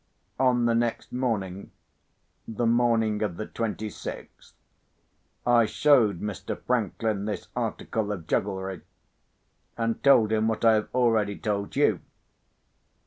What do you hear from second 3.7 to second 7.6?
sixth) I showed Mr. Franklin this